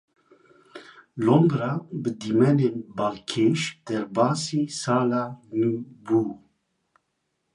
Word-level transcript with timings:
Londra 1.25 1.69
bi 2.01 2.09
dîmenên 2.21 2.75
balkêş 2.97 3.61
derbasi 3.85 4.61
sala 4.79 5.23
nû 5.59 5.71
bû. 6.05 6.21